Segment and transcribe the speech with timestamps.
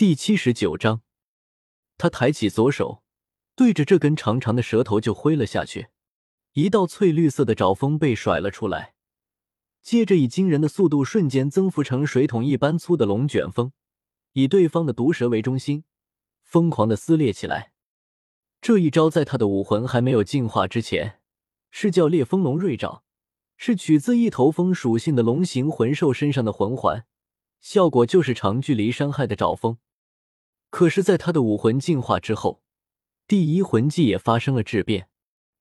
[0.00, 1.02] 第七十九章，
[1.98, 3.02] 他抬起左手，
[3.54, 5.88] 对着这根长长的蛇头就挥了下去，
[6.54, 8.94] 一道翠绿色的爪风被甩了出来，
[9.82, 13.72] 接着以惊人的速度瞬间增幅成水桶一般粗的龙卷风，
[14.32, 15.84] 以对方的毒蛇为中心，
[16.40, 17.72] 疯狂的撕裂起来。
[18.62, 21.20] 这一招在他的武魂还没有进化之前，
[21.70, 23.04] 是叫烈风龙锐爪，
[23.58, 27.04] 是取自一头风属性的龙形魂兽身上的魂环，
[27.60, 29.76] 效果就是长距离伤害的爪风。
[30.70, 32.62] 可是，在他的武魂进化之后，
[33.26, 35.08] 第一魂技也发生了质变。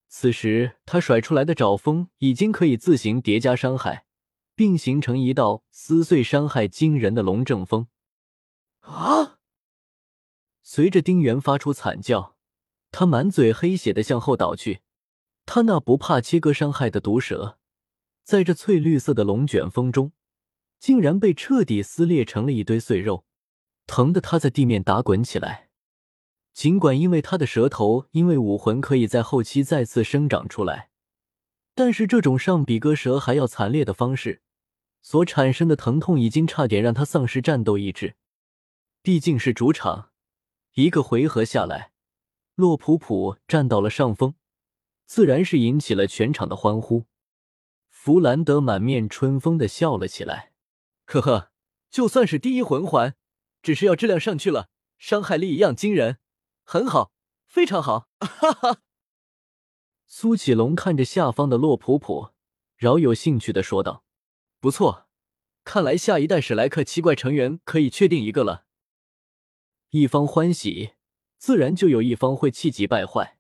[0.07, 4.05] 此时，他甩出来的爪风已经可以自行叠加伤害，
[4.55, 7.88] 并形成一道撕碎伤害惊人的龙正风。
[8.81, 9.39] 啊！
[10.63, 12.35] 随着丁原发出惨叫，
[12.91, 14.81] 他满嘴黑血的向后倒去。
[15.45, 17.57] 他那不怕切割伤害的毒蛇，
[18.23, 20.11] 在这翠绿色的龙卷风中，
[20.80, 23.25] 竟然被彻底撕裂成了一堆碎肉。
[23.89, 25.70] 疼得他在地面打滚起来。
[26.53, 30.89] 尽管因为他的舌头因为武魂可以在后期再次生长出来，
[31.73, 34.44] 但是这种上比割舌还要惨烈的方式
[35.02, 38.16] 所产生的疼痛，已经差点让他丧失战斗意志。
[39.02, 40.11] 毕竟是主场，
[40.75, 41.91] 一个回合下来，
[42.56, 44.35] 洛普普占到了上风，
[45.06, 47.06] 自然是引起了全场的欢呼。
[47.89, 50.52] 弗兰德满面春风的笑了起来
[51.08, 51.52] ：“呵呵，
[51.89, 53.16] 就算是第一魂环。”
[53.61, 56.19] 只是要质量上去了，伤害力一样惊人，
[56.63, 57.11] 很好，
[57.47, 58.81] 非常好， 哈哈。
[60.05, 62.31] 苏启龙看着下方的洛普普，
[62.75, 64.03] 饶有兴趣的说道
[64.59, 65.07] ：“不错，
[65.63, 68.66] 看来下一代史莱克七怪成员可以确定一个了。”
[69.91, 70.94] 一方欢喜，
[71.38, 73.39] 自然就有一方会气急败坏。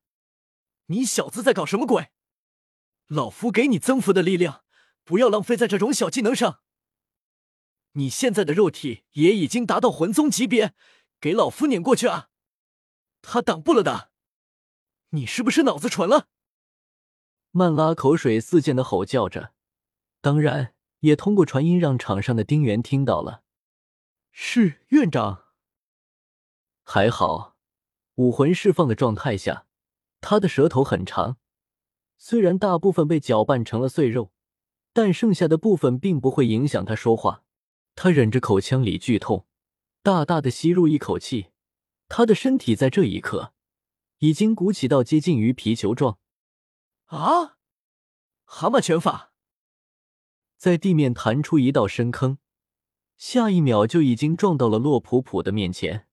[0.87, 2.09] 你小子在搞什么鬼？
[3.07, 4.63] 老夫给你增幅的力量，
[5.03, 6.61] 不要浪费在这种小技能上。
[7.99, 10.73] 你现在的肉体也已经达到魂宗级别，
[11.19, 12.29] 给老夫撵过去啊！
[13.21, 14.09] 他挡不了的。
[15.09, 16.27] 你是不是脑子蠢了？
[17.51, 19.51] 曼拉口水四溅的吼叫着，
[20.21, 23.43] 当然也通过传音让场上的丁原听到了。
[24.31, 25.47] 是院长。
[26.83, 27.57] 还好，
[28.15, 29.65] 武魂释放的状态下，
[30.21, 31.35] 他的舌头很长，
[32.17, 34.31] 虽然大部分被搅拌成了碎肉，
[34.93, 37.43] 但剩下的部分并不会影响他说话。
[38.01, 39.45] 他忍着口腔里剧痛，
[40.01, 41.47] 大大的吸入一口气。
[42.07, 43.53] 他的身体在这一刻
[44.19, 46.17] 已经鼓起到接近于皮球状。
[47.07, 47.57] 啊！
[48.45, 49.33] 蛤蟆拳法，
[50.55, 52.37] 在地面弹出一道深坑，
[53.17, 56.07] 下一秒就已经撞到了洛普普的面前，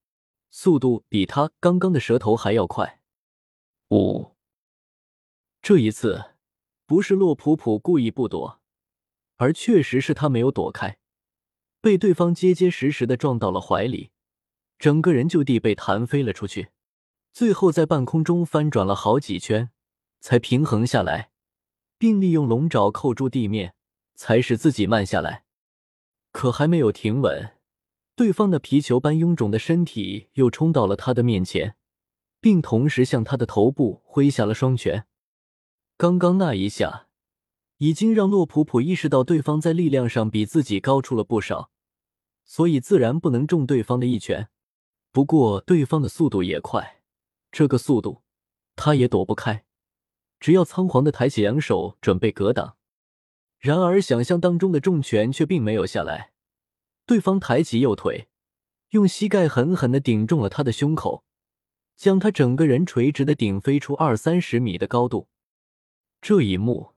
[0.50, 3.00] 速度比他刚刚的舌头还要快。
[3.91, 4.32] 五，
[5.62, 6.34] 这一次
[6.84, 8.60] 不是洛普普故意不躲，
[9.36, 10.98] 而确实是他没有躲开。
[11.86, 14.10] 被对方结结实实的撞到了怀里，
[14.76, 16.70] 整个人就地被弹飞了出去，
[17.32, 19.70] 最后在半空中翻转了好几圈，
[20.19, 21.30] 才平衡下来，
[21.96, 23.76] 并利用龙爪扣住地面，
[24.16, 25.44] 才使自己慢下来。
[26.32, 27.52] 可还没有停稳，
[28.16, 31.76] 对方那皮球般臃肿的身体又冲到了他的面前，
[32.41, 35.06] 并同时向他的头部挥下了双拳。
[35.96, 37.06] 刚刚那一下，
[37.76, 41.70] 已经让洛普普意识到对方在力量上比自己高出了不少。
[42.48, 44.48] 所以自然不能中对方的一拳，
[45.10, 47.02] 不过对方的速度也快，
[47.50, 48.22] 这个速度
[48.76, 49.64] 他也躲不开，
[50.38, 52.76] 只要仓皇的抬起两手准备格挡。
[53.58, 56.32] 然而想象当中的重拳却并没有下来，
[57.04, 58.28] 对方抬起右腿，
[58.90, 61.24] 用膝盖狠狠的顶中了他的胸口，
[61.96, 65.28] 将他整个人垂直的顶飞出二三十米的高度。
[66.20, 66.92] 这一幕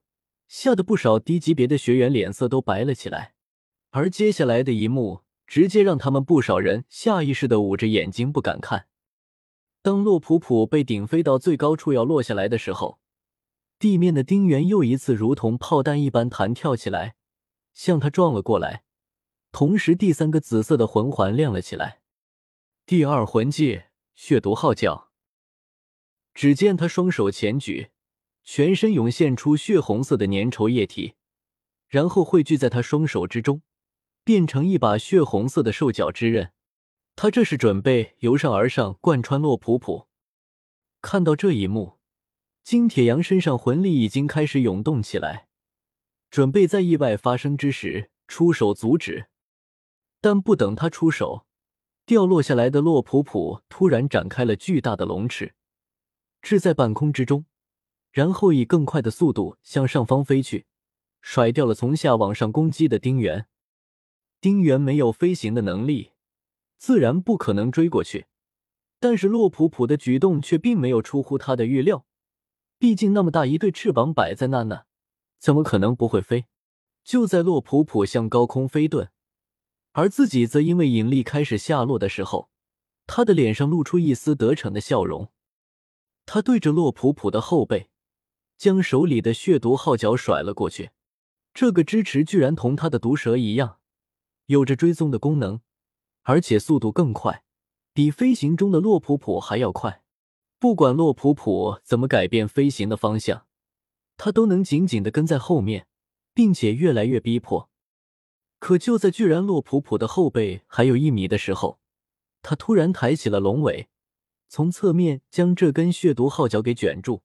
[0.47, 3.33] 吓得不少低级别的学员脸色都白了起来，
[3.89, 5.23] 而接下来的一幕。
[5.49, 8.85] 直接让他们不少人下意识的捂着眼睛不敢看。
[9.81, 12.99] 当洛普普被顶飞到最高处要落下来的时候，
[13.79, 17.15] 地面的丁原又一次如同炮弹一般弹跳起来，
[17.73, 18.83] 向他撞了过来。
[19.51, 22.01] 同时，第三个紫色的魂环亮了起来，
[22.85, 23.81] 第二魂技
[24.13, 25.09] 血毒号角。
[26.35, 27.89] 只见他双手前举，
[28.43, 31.15] 全身涌现出血红色的粘稠液体，
[31.87, 33.63] 然后汇聚在他双手之中。
[34.29, 36.51] 变成一把血红色的兽角之刃，
[37.15, 40.05] 他这是准备由上而上贯穿洛普普。
[41.01, 41.97] 看到这一幕，
[42.63, 45.47] 金铁阳身上魂力已经开始涌动起来，
[46.29, 49.29] 准备在意外发生之时出手阻止。
[50.21, 51.47] 但不等他出手，
[52.05, 55.55] 掉落下来的洛普普突然展开了巨大的龙翅，
[56.43, 57.45] 置在半空之中，
[58.11, 60.67] 然后以更快的速度向上方飞去，
[61.19, 63.47] 甩掉了从下往上攻击的丁原。
[64.41, 66.11] 丁原没有飞行的能力，
[66.77, 68.27] 自然不可能追过去。
[68.99, 72.05] 但是洛普普的举动却并没有出乎他的预料，
[72.77, 74.83] 毕竟那么大一对翅膀摆在那呢，
[75.39, 76.45] 怎么可能不会飞？
[77.03, 79.09] 就在洛普普向高空飞遁，
[79.93, 82.49] 而自己则因为引力开始下落的时候，
[83.07, 85.29] 他的脸上露出一丝得逞的笑容。
[86.25, 87.89] 他对着洛普普的后背，
[88.57, 90.91] 将手里的血毒号角甩了过去。
[91.53, 93.78] 这个支持居然同他的毒蛇一样，
[94.49, 95.61] 有着追踪的功能，
[96.23, 97.43] 而且速度更快。
[97.93, 100.01] 比飞行中的洛普普还要快，
[100.57, 103.45] 不管洛普普怎么改变飞行的方向，
[104.17, 105.85] 他都能紧紧的跟在后面，
[106.33, 107.69] 并且越来越逼迫。
[108.57, 111.79] 可就在巨然洛普普的后背还有一米的时候，
[112.41, 113.87] 他突然抬起了龙尾，
[114.47, 117.21] 从侧面将这根血毒号角给卷住，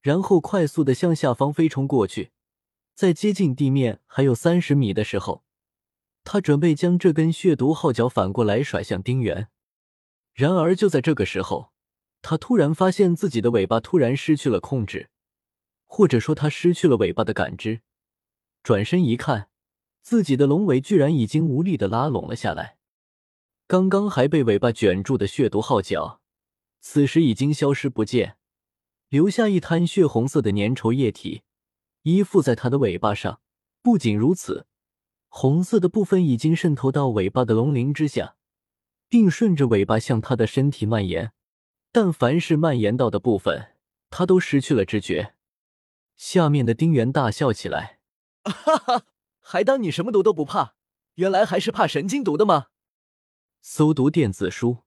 [0.00, 2.30] 然后快速的向下方飞冲过去。
[2.94, 5.44] 在接近地面还有三十米的时候，
[6.26, 9.48] 他准备将这根血毒号角反过来甩向丁原。
[10.34, 11.70] 然而，就在这个时候，
[12.20, 15.08] 他突然发现自己的尾巴突然失去了控制，
[15.86, 17.82] 或者说他失去了尾巴的感知。
[18.64, 19.48] 转身一看，
[20.02, 22.76] 自己的龙尾居然已经无力的拉拢了下来。
[23.68, 26.20] 刚刚还被尾巴卷住的血毒号角，
[26.80, 28.36] 此时已经消失不见，
[29.08, 31.42] 留下一滩血红色的粘稠液体
[32.02, 33.40] 依附在他的尾巴上。
[33.80, 34.66] 不仅如此，
[35.38, 38.36] 红色的部分已经渗透到尾巴的龙鳞之下。
[39.08, 41.32] 并顺着尾巴向他的身体蔓延，
[41.92, 43.74] 但凡是蔓延到的部分，
[44.10, 45.34] 他都失去了知觉。
[46.16, 48.00] 下面的丁原大笑起来
[48.44, 49.04] ：“哈哈，
[49.40, 50.74] 还当你什么毒都不怕，
[51.14, 52.66] 原来还是怕神经毒的吗？”
[53.62, 54.78] 搜读电子书，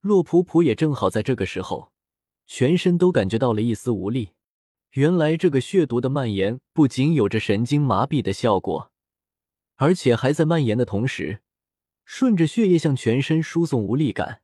[0.00, 1.92] 洛普普也正好在这个时候，
[2.46, 4.32] 全身都感觉到了一丝无力。
[4.90, 8.91] 原来这个血毒的蔓延不仅有着神经麻痹的效果，
[9.76, 11.42] 而且还在蔓延的同时。
[12.04, 14.42] 顺着血液向全身输送无力感，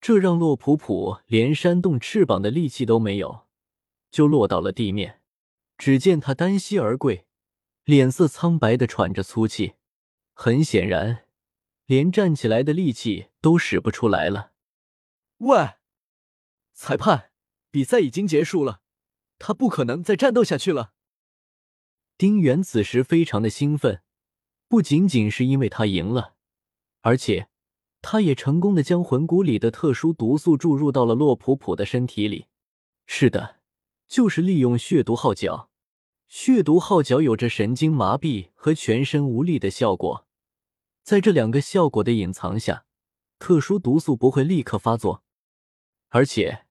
[0.00, 3.46] 这让洛普普连扇动翅膀的力气都没有，
[4.10, 5.20] 就落到了地面。
[5.78, 7.26] 只见他单膝而跪，
[7.84, 9.72] 脸色苍白的喘着粗气，
[10.34, 11.24] 很显然，
[11.86, 14.52] 连站起来的力气都使不出来了。
[15.38, 15.70] 喂，
[16.74, 17.30] 裁判，
[17.70, 18.82] 比赛已经结束了，
[19.38, 20.92] 他不可能再战斗下去了。
[22.18, 24.02] 丁原此时非常的兴奋，
[24.70, 26.34] 不仅仅是因为他赢了。
[27.00, 27.48] 而且，
[28.00, 32.46] 他也成功的将魂骨里的特殊毒素注入到了洛普普的身体里。
[33.04, 33.56] 是的，
[34.06, 35.70] 就是利用血毒号角。
[36.28, 40.28] 血毒号角有着神经麻痹和全身无力的效果，
[41.02, 42.84] 在这两个效果的隐藏下，
[43.40, 45.24] 特殊毒素不会立刻发作。
[46.10, 46.66] 而且，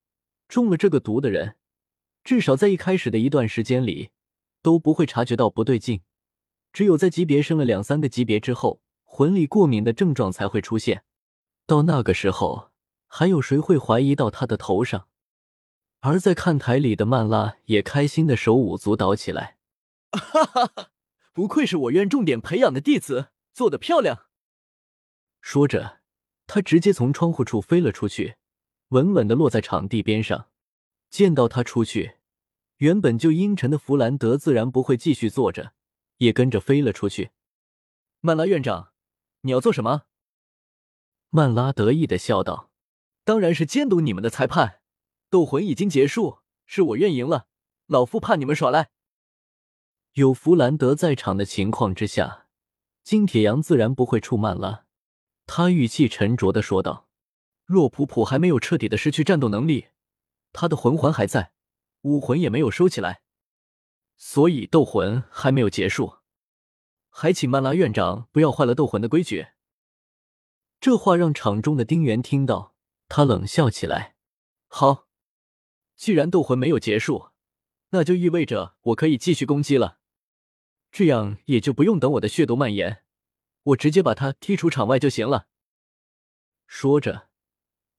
[0.47, 1.57] 中了这个毒的人，
[2.23, 4.11] 至少在一开始的一段时间里，
[4.61, 5.99] 都不会察觉到不对劲。
[6.71, 8.81] 只有在级别升了两三个级别之后。
[9.11, 11.03] 魂力过敏的症状才会出现，
[11.65, 12.69] 到那个时候，
[13.07, 15.07] 还有谁会怀疑到他的头上？
[16.01, 19.57] 而在看台里的曼拉也开心的手舞足蹈起来，
[20.11, 20.91] 哈哈哈！
[21.33, 24.27] 不愧是我院重点培养的弟子，做的漂亮。
[25.41, 26.01] 说着，
[26.45, 28.35] 他直接从窗户处飞了出去，
[28.89, 30.49] 稳稳的落在场地边上。
[31.09, 32.17] 见到他出去，
[32.77, 35.73] 原本就阴沉的弗兰德自然不会继续坐着，
[36.19, 37.31] 也跟着飞了出去。
[38.21, 38.93] 曼拉院长。
[39.43, 40.03] 你要做什么？
[41.29, 42.71] 曼拉得意的笑道
[43.23, 44.81] ：“当然是监督你们的裁判。
[45.29, 47.47] 斗魂已经结束，是我愿赢了。
[47.87, 48.89] 老夫怕你们耍赖。”
[50.15, 52.47] 有弗兰德在场的情况之下，
[53.01, 54.83] 金铁阳自然不会触曼拉。
[55.45, 57.07] 他语气沉着的说道
[57.65, 59.87] ：“洛普普还没有彻底的失去战斗能力，
[60.51, 61.53] 他的魂环还在，
[62.01, 63.21] 武魂也没有收起来，
[64.17, 66.17] 所以斗魂还没有结束。”
[67.21, 69.47] 还请曼拉院长不要坏了斗魂的规矩。
[70.79, 72.73] 这话让场中的丁原听到，
[73.09, 74.15] 他冷笑起来。
[74.69, 75.09] 好，
[75.97, 77.31] 既然斗魂没有结束，
[77.89, 79.99] 那就意味着我可以继续攻击了。
[80.93, 83.03] 这样也就不用等我的血毒蔓延，
[83.63, 85.47] 我直接把他踢出场外就行了。
[86.67, 87.27] 说着，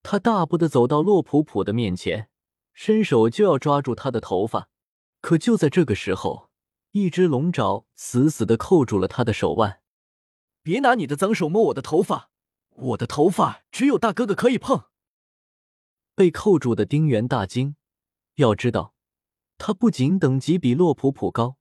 [0.03, 2.31] 他大步的走到洛普普的面前，
[2.73, 4.71] 伸手就要抓住他的头发。
[5.21, 6.50] 可就在这个时候。
[6.93, 9.81] 一只龙爪死死的扣住了他的手腕，
[10.63, 12.31] 别拿你的脏手摸我的头发，
[12.71, 14.87] 我的头发只有大哥哥可以碰。
[16.17, 17.77] 被扣住的丁原大惊，
[18.35, 18.95] 要知道，
[19.57, 21.57] 他不仅等级比洛普普高，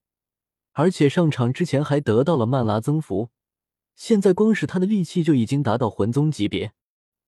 [0.72, 3.30] 而且上场之前还得到了曼拉增幅，
[3.96, 6.74] 现在光是他的力气就已经达到魂宗级别，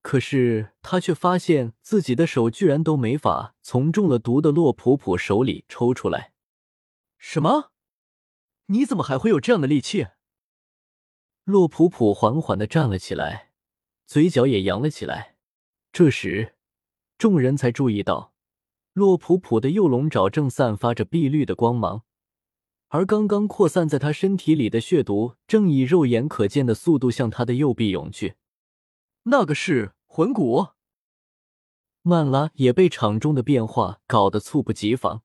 [0.02, 6.34] 可是他却发现自己的手居然都没法从中了毒的洛普普手里抽出来，
[7.20, 7.72] 什么？
[8.72, 10.08] 你怎么还会有这样的力气？
[11.44, 13.52] 洛普普缓缓的站了起来，
[14.06, 15.36] 嘴角也扬了起来。
[15.92, 16.56] 这时，
[17.18, 18.34] 众人才注意到，
[18.94, 22.04] 洛普普的右龙爪正散发着碧绿的光芒，
[22.88, 28.36] 而刚刚扩散在他身体里的血毒正以肉眼可见的速度向他的右臂涌去。
[29.24, 30.70] 那个是魂骨。
[32.04, 35.24] 曼拉也被场中的变化搞得猝不及防，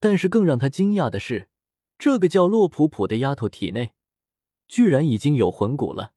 [0.00, 1.50] 但是更让他惊讶的是，
[1.98, 3.92] 这个叫洛普普的丫头体内
[4.68, 6.12] 居然已经有魂骨了，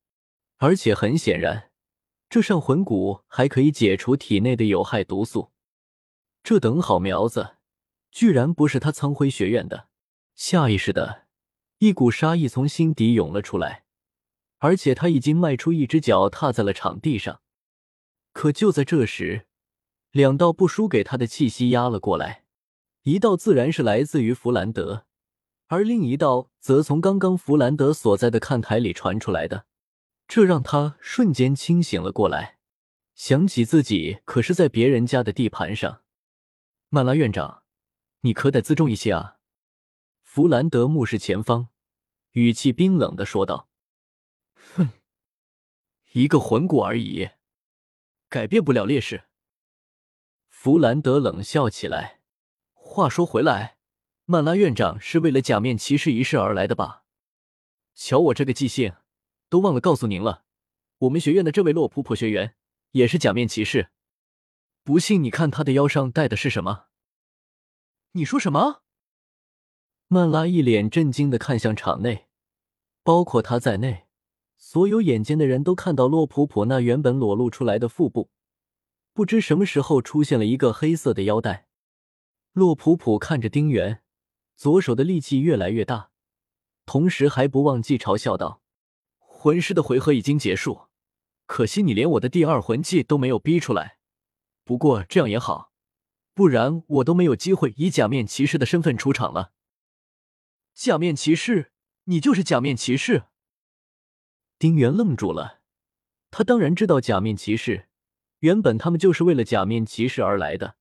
[0.57, 1.71] 而且很显然，
[2.29, 5.51] 这扇魂骨还可以解除体内的有害毒素。
[6.43, 7.57] 这等好苗子，
[8.11, 9.89] 居然不是他苍辉学院的！
[10.33, 11.25] 下意识的
[11.79, 13.85] 一股杀意从心底涌了出来，
[14.59, 17.41] 而且他已经迈出一只脚踏在了场地上。
[18.33, 19.47] 可就在这时，
[20.11, 22.43] 两道不输给他的气息压了过来，
[23.01, 25.06] 一道自然是来自于弗兰德，
[25.67, 29.65] 而另一道则从刚刚弗兰德所在的看台里传出来的，
[30.27, 32.57] 这让他瞬间清醒了过来，
[33.15, 36.03] 想起自己可是在别人家的地盘上。
[36.89, 37.63] 曼拉院长，
[38.21, 39.39] 你可得自重一些啊！
[40.21, 41.67] 弗兰德目视前方，
[42.31, 43.67] 语气冰冷的说道
[44.75, 44.91] ：“哼，
[46.13, 47.29] 一个魂骨而已，
[48.29, 49.25] 改变不了劣势。”
[50.47, 52.21] 弗兰德冷笑起来。
[52.73, 53.76] 话说回来，
[54.29, 57.05] 曼拉院长是为了假面骑士一事而来的吧？
[57.95, 58.93] 瞧我这个记性，
[59.47, 60.43] 都忘了告诉您了。
[60.97, 62.55] 我们学院的这位洛普普学员
[62.91, 63.87] 也是假面骑士。
[64.83, 66.87] 不信，你看他的腰上戴的是什么？
[68.11, 68.81] 你说什么？
[70.09, 72.27] 曼拉一脸震惊的看向场内，
[73.03, 74.07] 包括他在内，
[74.57, 78.29] 所有眼尖的人都看到洛普普那原本裸露出来的腹部。
[79.13, 81.69] 不知什么时候出现了一个黑色的腰带，
[82.51, 84.03] 洛普普看着丁原，
[84.57, 86.09] 左手的力气越来越大，
[86.87, 88.63] 同时还不忘记嘲笑道
[89.19, 90.87] ：“魂师的回合已经结束，
[91.45, 93.99] 可惜你连我的第二魂技都没有逼出来。
[94.63, 95.71] 不过这样也好，
[96.33, 99.53] 不然我都没有机会以假面骑士的身份出场了。”
[100.73, 101.71] 假面骑士，
[102.05, 103.25] 你就是假面骑士？
[104.57, 105.61] 丁原愣住了，
[106.31, 107.89] 他当然知道假面骑士。
[108.39, 110.77] 原本他们就是为了假面骑士而来的，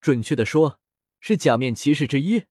[0.00, 0.80] 准确的说，
[1.20, 2.46] 是假面骑士之一。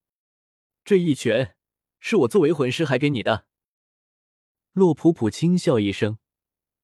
[0.87, 1.53] 这一拳
[1.99, 3.45] 是我作为魂师还给你的。
[4.71, 6.17] 洛普普轻笑一声，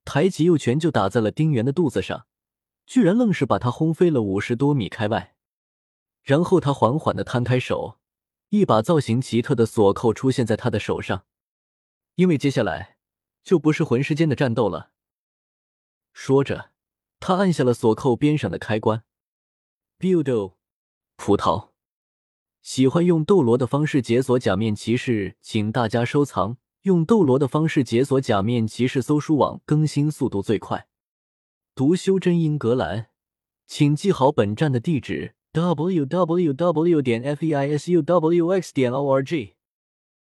[0.03, 2.27] 抬起右拳就打在了丁原的肚子上，
[2.85, 5.37] 居然愣是把他轰飞了五十多米开外。
[6.21, 7.97] 然后他缓缓的摊开手，
[8.49, 11.25] 一把造型奇特的锁扣出现在他的手上，
[12.15, 12.97] 因为接下来
[13.41, 14.91] 就不是魂师间的战斗了。
[16.11, 16.71] 说着。
[17.21, 19.05] 他按下了锁扣边上的开关。
[19.97, 20.55] Build，
[21.15, 21.72] 葡萄。
[22.63, 26.55] 喜欢用斗罗的方式解锁假面骑士，请大家收藏。
[26.83, 30.87] 用斗罗的方式解锁假面骑士，搜书网更新速度最快。
[31.75, 33.07] 读修真英格兰，
[33.67, 37.01] 请记好本站的地址：w w w.
[37.01, 38.73] 点 f e i s u w x.
[38.73, 39.55] 点 o r g。